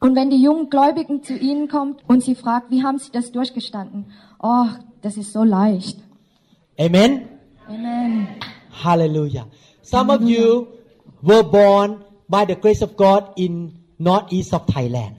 [0.00, 3.32] Und wenn die jungen Gläubigen zu ihnen kommt und sie fragt, wie haben sie das
[3.32, 4.12] durchgestanden?
[4.42, 4.66] Oh,
[5.06, 5.98] das ist so leicht.
[6.80, 7.28] Amen.
[7.68, 8.26] Amen.
[8.84, 9.46] Hallelujah.
[9.82, 10.66] Some of you
[11.22, 15.14] were born by the grace of God in northeast of Thailand.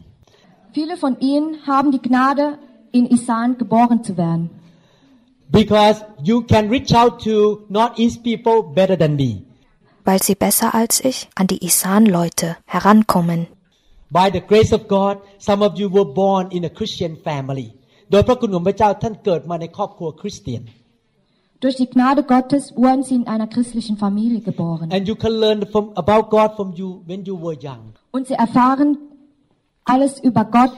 [0.74, 2.60] Viele von ihnen haben die Gnade,
[2.92, 4.50] in Isan geboren zu werden.
[5.50, 9.44] Because you can reach out to northeast people better than me.
[10.04, 13.48] weil sie besser als ich an die Isan-Leute herankommen.
[14.10, 17.74] By the grace of God, some of you were born in a Christian family.
[18.11, 20.63] โดยพระคุณของพระเจ้าท่านเกิดมาในครอบครัวคริสเตียน
[21.63, 24.91] Durch die Gnade Gottes wurden sie in einer christlichen Familie geboren.
[24.97, 27.83] And you can learn from about God from you when you were young.
[28.11, 28.99] Und sie erfahren
[29.85, 30.73] alles über Gott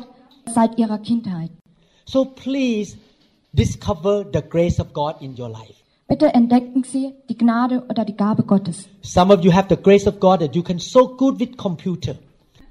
[0.57, 1.51] seit ihrer Kindheit.
[2.05, 2.99] So please
[3.55, 5.75] discover the grace of God in your life.
[6.07, 8.87] Bitte entdecken Sie die Gnade oder die Gabe Gottes.
[9.01, 12.16] Some of you have the grace of God that you can so good with computer.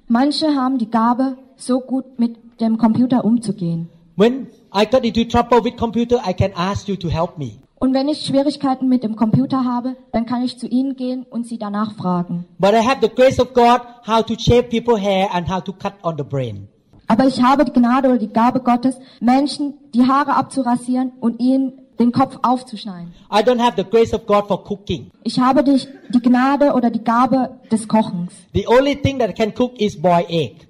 [0.07, 3.89] Manche haben die Gabe, so gut mit dem Computer umzugehen.
[4.18, 7.60] When I got into trouble with computer, I can ask you to help me.
[7.76, 11.46] Und wenn ich Schwierigkeiten mit dem Computer habe, dann kann ich zu Ihnen gehen und
[11.46, 12.44] Sie danach fragen.
[12.58, 15.72] But I have the grace of God how to shave people hair and how to
[15.72, 16.66] cut on the brain.
[17.06, 21.74] Aber ich habe die Gnade oder die Gabe Gottes, Menschen die Haare abzurasieren und ihnen
[22.00, 23.14] den Kopf aufzuschneiden.
[23.32, 25.12] I don't have the grace of God for cooking.
[25.22, 28.32] Ich habe die, die Gnade oder die Gabe des Kochens.
[28.52, 30.66] The only thing that I can cook is boiled egg.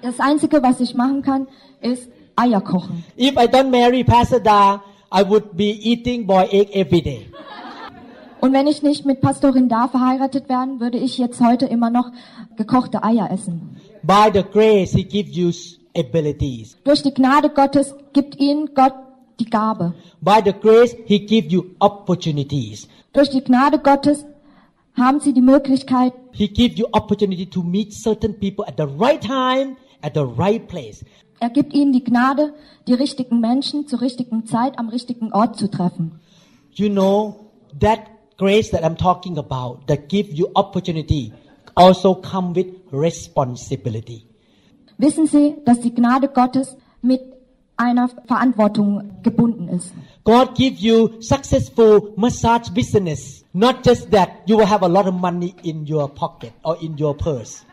[0.00, 1.46] Das Einzige, was ich machen kann,
[1.82, 3.04] ist Eier kochen.
[3.18, 4.82] If I don't marry Pastor Da,
[5.14, 7.26] I would be eating boiled egg every day.
[8.40, 12.10] Und wenn ich nicht mit Pastorin Da verheiratet werden, würde ich jetzt heute immer noch
[12.56, 13.76] gekochte Eier essen.
[14.02, 15.52] By the grace, He gives you
[15.96, 16.76] abilities.
[16.82, 18.94] Durch die Gnade Gottes gibt ihnen Gott
[19.38, 19.94] die Gabe.
[20.20, 22.88] By the grace, He gives you opportunities.
[23.12, 24.24] Durch die Gnade Gottes
[24.96, 29.20] haben sie die Möglichkeit, He gives you opportunity to meet certain people at the right
[29.20, 31.04] time, at the right place.
[31.42, 32.54] Er gibt ihnen die Gnade,
[32.86, 36.20] die richtigen Menschen zur richtigen Zeit am richtigen Ort zu treffen.
[36.70, 37.50] You know,
[37.80, 37.98] that
[38.38, 41.32] grace that I'm talking about, that gives you opportunity,
[41.74, 44.24] also come with responsibility.
[44.98, 47.20] Wissen Sie, dass die Gnade Gottes mit
[47.76, 49.92] einer Verantwortung gebunden ist?
[50.22, 53.44] God gives you successful massage business.
[53.52, 56.96] Not just that you will have a lot of money in your pocket or in
[56.96, 57.64] your purse.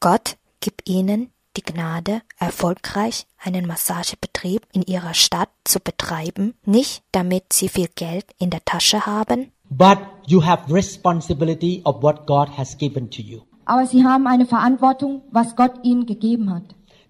[0.00, 7.52] Gott gibt ihnen die Gnade, erfolgreich einen Massagebetrieb in ihrer Stadt zu betreiben, nicht damit
[7.52, 12.76] sie viel Geld in der Tasche haben, But you have responsibility of what God has
[12.76, 13.40] given to you.
[13.64, 16.62] Aber sie haben eine Verantwortung, was Gott ihnen gegeben hat.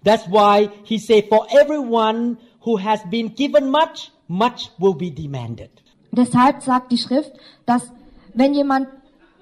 [0.03, 5.69] That's why he said, for everyone who has been given much, much will be demanded.
[6.11, 7.31] Deshalb sagt die Schrift,
[7.65, 7.91] dass
[8.33, 8.87] wenn jemand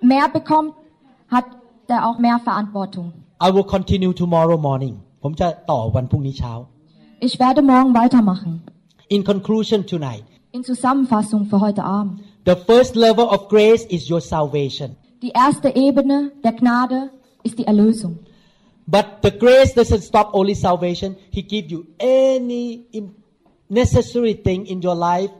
[0.02, 0.74] mehr bekommt,
[1.30, 1.46] hat
[1.88, 3.14] er auch mehr Verantwortung.
[3.47, 4.95] I will continue tomorrow morning.
[5.23, 6.53] ผมจะต่อวันพรุ่งนี้เช้า
[7.27, 8.53] Ich werde morgen weitermachen.
[9.17, 10.25] In conclusion tonight,
[10.59, 12.15] In Zusammenfassung für heute Abend.
[12.51, 14.89] the first level of grace is your salvation.
[15.25, 16.99] Die erste Ebene der Gnade
[17.47, 18.13] ist die Erlösung.
[18.95, 21.11] But the grace doesn't stop only salvation.
[21.37, 22.65] He gives you any
[22.99, 23.15] im-
[23.69, 25.31] necessary thing in your life,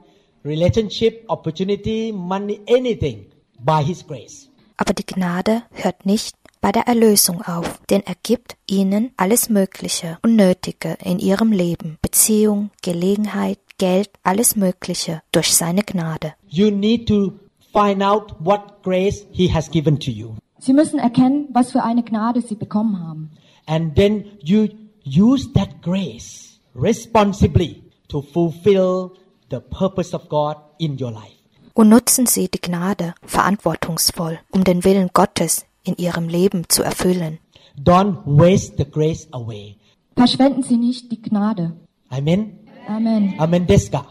[0.45, 3.27] relationship, opportunity, money, anything
[3.71, 4.37] by His grace.
[4.77, 6.35] aber die Gnade hört nicht
[6.66, 12.00] bei der Erlösung auf, denn er gibt ihnen alles Mögliche und Nötige in ihrem Leben,
[12.02, 16.34] Beziehung, Gelegenheit, Geld, alles Mögliche durch seine Gnade.
[16.48, 17.34] You need to
[17.72, 20.38] find out what grace He has given to you.
[20.58, 23.30] Sie müssen erkennen, was für eine Gnade sie bekommen haben.
[23.68, 24.68] And then you
[25.06, 29.12] use that grace responsibly to fulfill
[29.52, 31.36] the purpose of God in your life.
[31.76, 37.40] Und nutzen Sie die Gnade verantwortungsvoll, um den Willen Gottes in Ihrem Leben zu erfüllen.
[37.78, 39.78] Don't waste the grace away.
[40.16, 41.74] Verschwenden Sie nicht die Gnade.
[42.10, 42.60] Amen.
[42.88, 43.36] Amen.
[43.38, 44.06] Amen deska.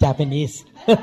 [0.00, 0.64] Japanese.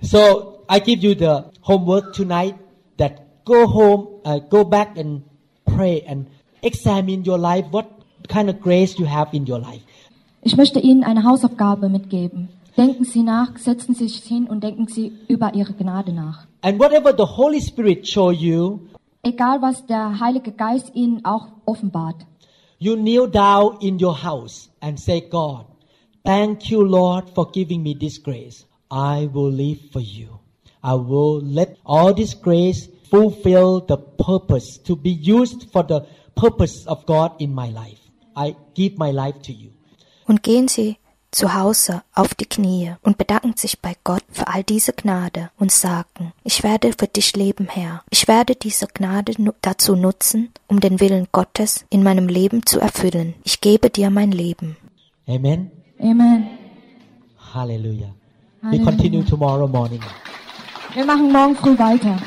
[0.00, 2.54] so I give you the homework tonight
[2.98, 5.22] that go home, uh, go back and
[5.66, 6.26] pray and
[6.62, 7.66] examine your life.
[7.70, 7.98] What
[8.28, 9.82] kind of grace you have in your life.
[10.42, 12.48] Ich möchte Ihnen eine Hausaufgabe mitgeben.
[12.78, 16.46] Denken Sie nach, setzen Sie sich hin und denken Sie über Ihre Gnade nach.
[16.62, 18.80] And whatever the Holy Spirit show you,
[19.24, 22.24] Egal was der Heilige Geist Ihnen auch offenbart.
[22.78, 25.66] you kneel down in your house and say, God,
[26.24, 28.64] thank you, Lord, for giving me this grace.
[28.90, 30.38] I will live for you.
[30.82, 36.86] I will let all this grace fulfill the purpose to be used for the purpose
[36.86, 37.98] of God in my life.
[38.36, 39.70] I give my life to you.
[40.28, 40.96] Und gehen Sie
[41.30, 45.70] zu Hause auf die Knie und bedanken sich bei Gott für all diese Gnade und
[45.70, 48.02] sagen, ich werde für dich leben, Herr.
[48.10, 52.80] Ich werde diese Gnade nu dazu nutzen, um den Willen Gottes in meinem Leben zu
[52.80, 53.34] erfüllen.
[53.44, 54.76] Ich gebe dir mein Leben.
[55.26, 55.70] Amen.
[56.00, 56.48] Amen.
[57.54, 58.14] Hallelujah.
[58.60, 58.84] We Hallelujah.
[58.84, 60.00] continue tomorrow morning.
[60.94, 62.18] Wir machen morgen früh weiter.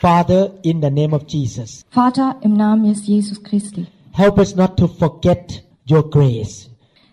[0.00, 3.86] Father, in the name of Jesus, Vater, im Namen des Jesus Christi,
[4.18, 6.68] help us not to forget your grace.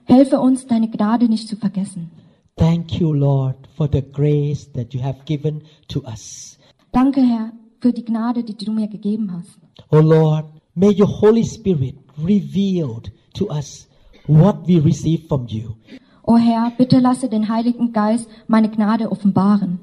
[0.06, 2.12] helfe uns, deine Gnade nicht zu vergessen.
[2.58, 6.58] Thank you, Lord, for the grace that you have given to us.
[6.92, 9.60] Danke, Herr, für die Gnade, die du mir gegeben hast.
[9.92, 13.02] Oh Lord, may your Holy Spirit reveal
[13.34, 13.88] to us
[14.28, 15.76] what we receive from you.
[16.24, 19.80] O Herr, bitte lasse den Heiligen Geist meine Gnade offenbaren.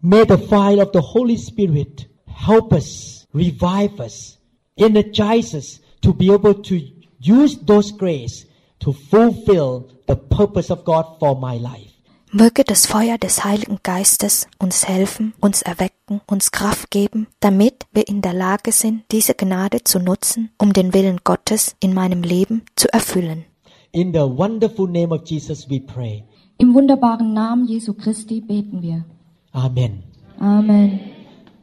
[0.00, 4.38] May the fire of the Holy Spirit help us, revive us,
[4.76, 6.76] energize us to be able to
[7.20, 8.46] use those grace
[8.80, 11.92] to fulfill the purpose of God for my life.
[12.30, 18.06] Möge das Feuer des Heiligen Geistes uns helfen, uns erwecken, uns Kraft geben, damit wir
[18.06, 22.64] in der Lage sind, diese Gnade zu nutzen, um den Willen Gottes in meinem Leben
[22.76, 23.46] zu erfüllen.
[23.92, 26.22] In the wonderful name of Jesus we pray.
[26.58, 29.06] Im wunderbaren Namen Jesu Christi beten wir.
[29.52, 30.02] Amen.
[30.38, 31.00] Amen.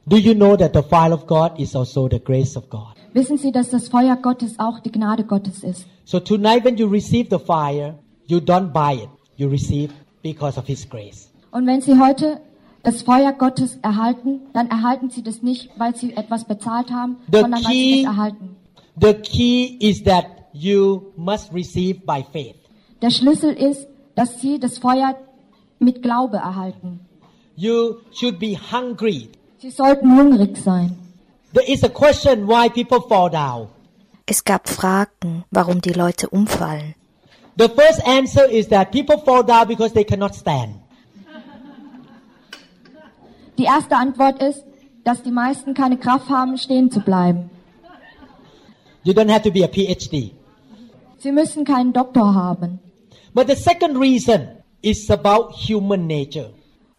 [0.08, 2.96] Do you know that the fire of God is also the grace of God?
[3.16, 5.86] Wissen Sie, dass das Feuer Gottes auch die Gnade Gottes ist?
[6.04, 7.96] So tonight when you receive the fire,
[8.28, 9.10] you don't buy it.
[9.38, 11.32] You receive because of his grace.
[11.52, 12.42] Und wenn Sie heute
[12.84, 17.40] das Feuer Gottes erhalten, dann erhalten Sie das nicht, weil Sie etwas bezahlt haben, The
[17.40, 18.56] sondern weil Sie key- es erhalten.
[19.02, 22.56] The key is that you must receive by faith.
[23.02, 25.16] Der Schlüssel ist, dass Sie das Feuer
[25.80, 27.00] mit Glaube erhalten.
[27.56, 29.30] You should be hungry.
[29.60, 30.98] Sie sollten hungrig sein.
[31.56, 33.70] There is a question why people fall down.
[34.26, 36.96] Es gab Fragen, warum die Leute umfallen.
[37.56, 40.76] The first answer is that people fall down because they cannot stand.
[43.58, 44.66] Die erste Antwort ist,
[45.06, 47.50] dass die meisten keine Kraft haben, stehen zu bleiben.
[49.04, 50.34] You don't have to be a PhD.
[51.20, 52.80] Sie müssen keinen Doktor haben.
[53.34, 54.50] But the second reason
[54.82, 56.50] is about human nature.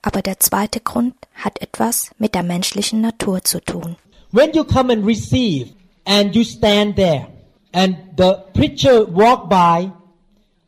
[0.01, 3.97] Aber der zweite Grund hat etwas mit der menschlichen Natur zu tun.
[4.32, 5.72] When you come and receive
[6.04, 7.26] and you stand there
[7.72, 9.92] and the preacher walk by,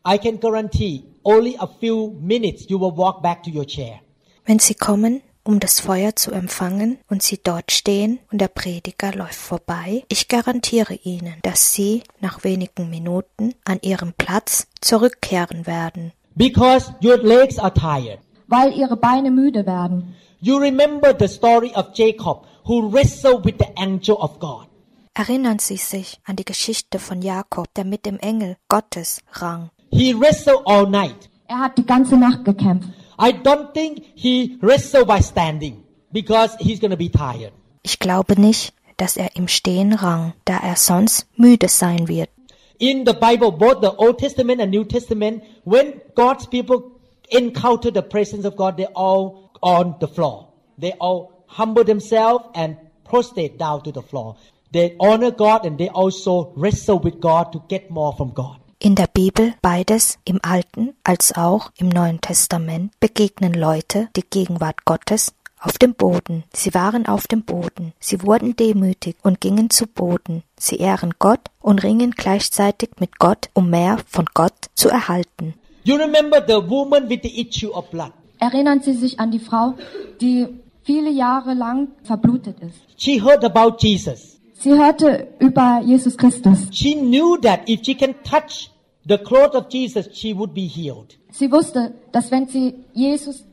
[0.05, 4.01] I can guarantee only a few minutes you will walk back to your chair.
[4.45, 9.13] Wenn sie kommen, um das Feuer zu empfangen, und sie dort stehen und der Prediger
[9.13, 16.13] läuft vorbei, ich garantiere Ihnen, dass Sie nach wenigen Minuten an Ihrem Platz zurückkehren werden.
[16.35, 18.19] Because your legs are tired.
[18.49, 20.15] Weil ihre Beine müde werden.
[20.41, 24.67] You remember the story of Jacob who wrestled with the angel of God.
[25.13, 29.69] Erinnern Sie sich an die Geschichte von Jakob, der mit dem Engel Gottes rang.
[29.91, 31.29] He wrestled all night.
[31.47, 32.89] Er hat die ganze Nacht gekämpft.
[33.19, 37.51] I don't think he wrestled by standing because he's going to be tired.
[37.81, 42.29] Ich glaube nicht, dass er im Stehen rang, da er sonst müde sein wird.
[42.77, 46.98] In the Bible, both the Old Testament and New Testament, when God's people
[47.29, 50.47] encounter the presence of God, they all on the floor.
[50.77, 54.35] They all humble themselves and prostrate down to the floor.
[54.71, 58.57] They honor God and they also wrestle with God to get more from God.
[58.81, 64.85] In der Bibel beides im Alten als auch im Neuen Testament begegnen Leute die Gegenwart
[64.85, 66.45] Gottes auf dem Boden.
[66.53, 67.93] Sie waren auf dem Boden.
[67.99, 70.43] Sie wurden demütig und gingen zu Boden.
[70.57, 75.55] Sie ehren Gott und ringen gleichzeitig mit Gott, um mehr von Gott zu erhalten.
[75.89, 78.13] You remember the woman with the issue of blood.
[78.39, 79.73] Erinnern Sie sich an die Frau,
[80.21, 80.45] die
[80.83, 82.77] viele Jahre lang verblutet ist.
[82.95, 84.39] She heard about Jesus.
[84.53, 86.67] Sie hörte über Jesus Christus.
[86.71, 88.69] She knew that if she can touch
[89.07, 91.17] the clothes of Jesus, she would be healed.
[91.31, 93.43] Sie wusste, dass wenn sie Jesus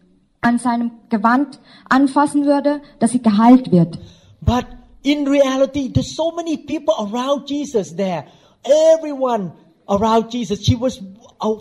[0.43, 1.59] an seinem Gewand
[1.89, 3.99] anfassen würde, dass sie geheilt wird.
[4.43, 4.67] But
[5.03, 8.27] in reality, there's so many people around Jesus there.
[8.95, 9.53] Everyone
[9.89, 10.65] around Jesus.
[10.65, 11.01] She was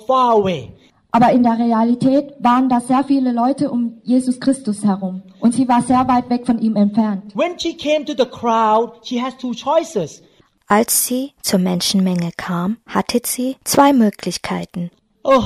[0.07, 0.71] far away.
[1.11, 5.65] Aber in der Realität waren da sehr viele Leute um Jesus Christus herum und sie
[5.65, 7.33] war sehr weit weg von ihm entfernt.
[7.33, 10.21] When she came to the crowd, she has two choices.
[10.67, 14.91] Als sie zur Menschenmenge kam, hatte sie zwei Möglichkeiten.
[15.23, 15.45] Oh,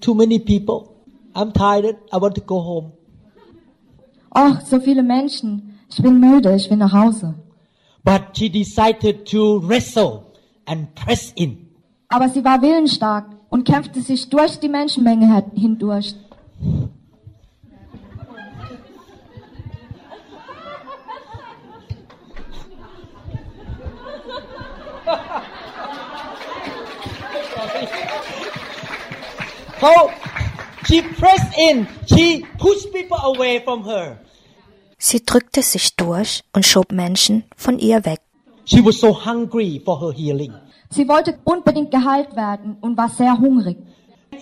[0.00, 0.96] too many people.
[1.34, 1.96] I'm tired.
[2.12, 2.92] I want to go home.
[4.34, 5.78] Oh, so viele Menschen.
[5.88, 7.34] Ich bin müde, ich will nach Hause.
[8.02, 10.32] But she decided to wrestle
[10.66, 11.67] and press in.
[12.08, 16.14] Aber sie war willensstark und kämpfte sich durch die Menschenmenge hindurch.
[29.80, 30.10] How
[30.86, 31.86] she pressed in.
[32.06, 34.18] She pushed people away from her.
[34.98, 38.20] Sie drückte sich durch und schob Menschen von ihr weg.
[38.64, 40.52] She was so hungry for her healing.
[40.90, 43.76] Sie wollte unbedingt geheilt werden und war sehr hungrig.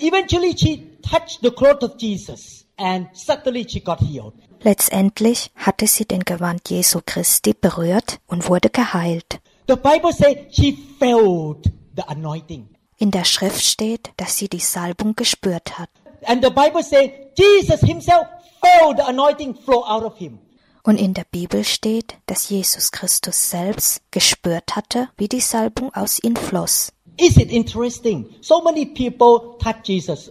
[0.01, 4.34] Eventually, she touched the clothes of Jesus, and suddenly she got healed.
[4.62, 9.40] Letztendlich hatte sie den Gewand Jesu Christi berührt und wurde geheilt.
[9.68, 11.64] The Bible says she felt
[11.97, 12.68] the anointing.
[12.99, 15.90] In der Schrift steht, dass sie die Salbung gespürt hat.
[16.24, 18.26] And the Bible says Jesus himself
[18.61, 20.38] felt the anointing flow out of him.
[20.87, 26.22] Und in der Bibel steht, dass Jesus Christus selbst gespürt hatte, wie die Salbung aus
[26.22, 26.93] ihm floss.
[27.18, 28.26] Is it interesting?
[28.41, 30.30] So many people touch Jesus.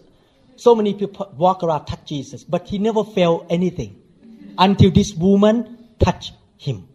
[0.56, 3.98] So many people walk around touch Jesus, but he never felt anything
[4.58, 5.66] until this woman
[6.00, 6.86] touched him.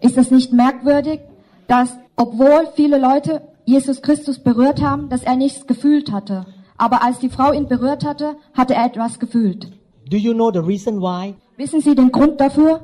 [0.00, 1.20] Ist es nicht merkwürdig,
[1.68, 6.46] dass obwohl viele Leute Jesus Christus berührt haben, dass er nichts gefühlt hatte?
[6.76, 9.70] Aber als die Frau ihn berührt hatte, hatte er etwas gefühlt.
[10.10, 11.34] Do you know the reason why?
[11.56, 12.80] Wissen Sie den Grund dafür?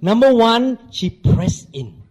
[0.00, 2.02] Number one, she pressed in.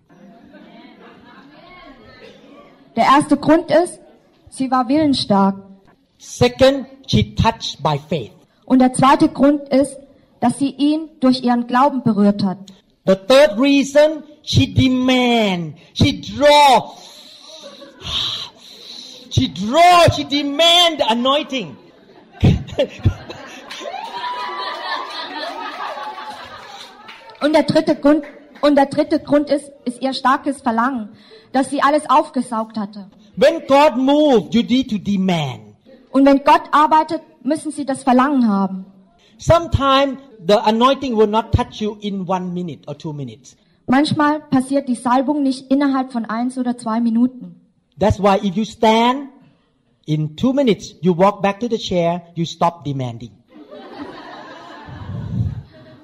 [2.96, 4.00] Der erste Grund ist,
[4.50, 5.56] sie war willensstark.
[6.18, 8.32] Second, she touched by faith.
[8.66, 9.98] Und der zweite Grund ist,
[10.40, 12.58] dass sie ihn durch ihren Glauben berührt hat.
[13.06, 16.96] The third reason, she demand, she draw,
[19.30, 21.76] she draw, she demand anointing.
[27.44, 28.24] Und der dritte Grund,
[28.62, 31.10] und der dritte Grund ist, ist ihr starkes Verlangen,
[31.52, 33.10] dass sie alles aufgesaugt hatte.
[33.36, 35.76] When God moved, you need to demand.
[36.12, 38.86] Und wenn Gott arbeitet, müssen sie das Verlangen haben.
[39.38, 43.58] Sometimes the anointing will not touch you in one minute or two minutes.
[43.88, 47.60] Manchmal passiert die Salbung nicht innerhalb von eins oder zwei Minuten.
[48.00, 49.30] That's why if you stand
[50.06, 53.32] in two minutes, you walk back to the chair, you stop demanding.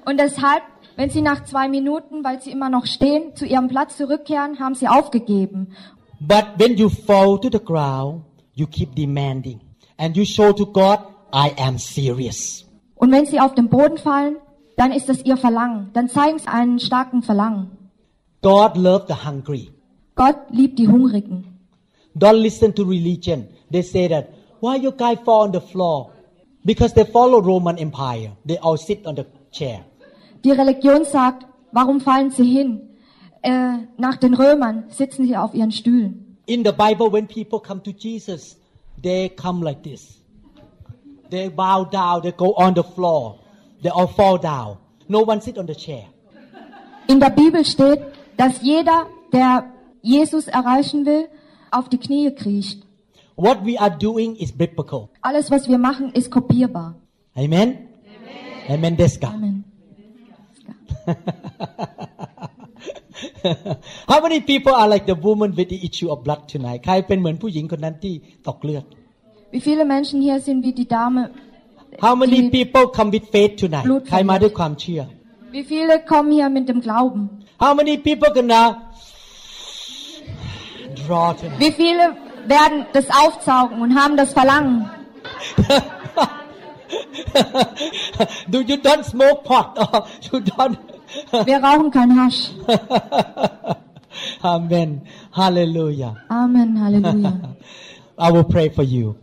[0.04, 0.62] Und deshalb,
[0.96, 4.74] wenn sie nach zwei Minuten, weil sie immer noch stehen, zu ihrem Platz zurückkehren, haben
[4.74, 5.74] sie aufgegeben.
[6.20, 8.22] But when you fall to the ground,
[8.54, 9.60] you keep demanding.
[9.96, 10.98] And you show to God,
[11.32, 12.66] I am serious.
[12.96, 14.36] Und wenn sie auf den Boden fallen,
[14.76, 15.90] dann ist das ihr Verlangen.
[15.92, 17.70] Dann zeigen sie einen starken Verlangen.
[18.42, 19.70] God loves the hungry.
[20.14, 21.58] Gott liebt die Hungrigen.
[22.14, 23.48] Don't listen to religion.
[23.70, 24.28] They say that,
[24.60, 26.10] why you guys fall on the floor?
[26.64, 28.32] Because they follow Roman Empire.
[28.46, 29.84] They all sit on the chair.
[30.44, 32.80] Die Religion sagt, warum fallen sie hin?
[33.42, 36.36] Äh, nach den Römern sitzen sie auf ihren Stühlen.
[36.46, 38.56] In the Bible, when people come to Jesus,
[39.02, 40.20] they come like this.
[41.30, 43.38] They bow down, they go on the floor.
[43.82, 44.78] They all fall down.
[45.08, 46.04] No one sit on the chair.
[47.06, 48.00] In der Bibel steht,
[48.36, 49.64] dass jeder, der
[50.02, 51.28] Jesus erreichen will,
[51.70, 52.82] auf die Knie kriecht.
[53.36, 55.08] What we are doing is biblical.
[55.22, 56.94] Alles, was wir machen, ist kopierbar.
[57.34, 57.88] Amen?
[58.68, 58.96] Amen.
[58.96, 59.28] Deska.
[59.28, 59.64] Amen.
[64.11, 66.79] How many people are like the woman with the issue of blood tonight?
[66.85, 68.13] ใครเป็นเหมือนผู้หญิงคนนั้นที่
[68.47, 68.83] ตกเลือด
[69.55, 71.21] Wie viele Menschen hier sind wie die Dame?
[72.05, 73.85] How many Die- people come with faith tonight?
[73.87, 75.01] Blut ใครมาด้วยความเชื่อ
[75.55, 77.21] Wie viele kommen hier mit dem Glauben?
[77.63, 78.63] How many people gonna
[81.01, 81.59] draw tonight?
[81.63, 82.03] Wie viele
[82.55, 84.75] werden das aufsaugen und haben das Verlangen?
[88.50, 90.78] Do you don't smoke pot or you don't?
[91.46, 92.50] Wir rauchen kein Hasch.
[94.42, 95.02] Amen.
[95.32, 96.16] Hallelujah.
[96.28, 97.56] Amen, Hallelujah.
[98.18, 99.16] I will pray for you.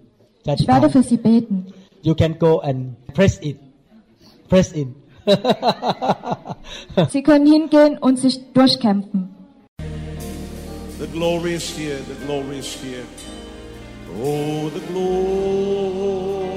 [0.45, 0.91] That Ich werde time.
[0.91, 1.73] für Sie beten.
[2.01, 3.59] you can go and press it.
[4.49, 4.95] Press in.
[7.09, 9.29] Sie können hingehen und sich durchkämpfen.
[10.99, 11.97] The glory is here.
[12.07, 13.03] The glory is here.
[14.19, 15.03] Oh, the glory
[15.75, 16.56] is here.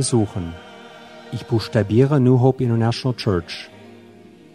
[0.00, 0.54] besuchen.
[1.30, 3.68] Ich buchstabiere New Hope International Church.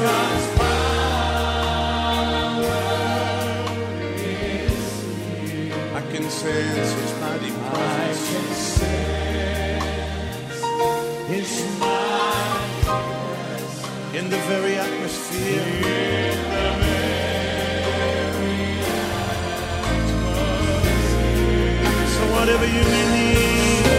[6.41, 8.01] sense His mighty presence.
[8.01, 9.85] I can sense
[11.29, 13.77] His mighty presence
[14.15, 15.61] in the very atmosphere.
[15.61, 16.57] In the
[18.25, 18.57] very
[20.71, 21.41] atmosphere.
[22.13, 23.90] So whatever you may need.